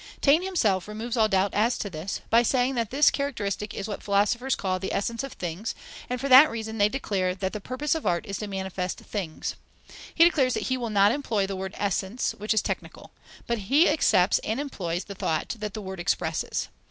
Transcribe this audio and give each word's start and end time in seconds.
Taine 0.19 0.41
himself 0.41 0.87
removes 0.87 1.15
all 1.15 1.27
doubt 1.27 1.53
as 1.53 1.77
to 1.77 1.87
this, 1.87 2.21
by 2.31 2.41
saying 2.41 2.73
that 2.73 2.89
this 2.89 3.11
characteristic 3.11 3.75
is 3.75 3.87
what 3.87 4.01
philosophers 4.01 4.55
call 4.55 4.79
the 4.79 4.93
essence 4.93 5.23
of 5.23 5.33
things, 5.33 5.75
and 6.09 6.19
for 6.19 6.27
that 6.27 6.49
reason 6.49 6.79
they 6.79 6.89
declare 6.89 7.35
that 7.35 7.53
the 7.53 7.61
purpose 7.61 7.93
of 7.93 8.03
art 8.07 8.25
is 8.25 8.39
to 8.39 8.47
manifest 8.47 8.97
things. 8.97 9.53
He 10.11 10.23
declares 10.25 10.55
that 10.55 10.69
he 10.69 10.75
will 10.75 10.89
not 10.89 11.11
employ 11.11 11.45
the 11.45 11.55
word 11.55 11.75
essence, 11.77 12.33
which 12.39 12.51
is 12.55 12.63
technical. 12.63 13.11
But 13.45 13.59
he 13.69 13.87
accepts 13.87 14.39
and 14.39 14.59
employs 14.59 15.03
the 15.03 15.13
thought 15.13 15.49
that 15.59 15.75
the 15.75 15.83
word 15.83 15.99
expresses. 15.99 16.69